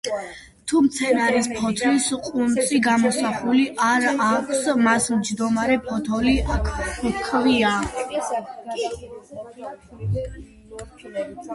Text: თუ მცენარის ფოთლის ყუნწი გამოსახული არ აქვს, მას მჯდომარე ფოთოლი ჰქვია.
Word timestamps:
თუ 0.69 0.77
მცენარის 0.83 1.47
ფოთლის 1.57 2.07
ყუნწი 2.27 2.79
გამოსახული 2.87 3.65
არ 3.89 4.05
აქვს, 4.29 4.61
მას 4.87 5.09
მჯდომარე 5.19 5.77
ფოთოლი 5.89 6.33
ჰქვია. 7.19 7.75